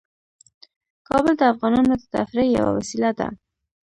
کابل 1.07 1.33
د 1.37 1.41
افغانانو 1.53 1.93
د 1.99 2.03
تفریح 2.15 2.47
یوه 2.57 2.71
وسیله 2.77 3.11
ده. 3.19 3.27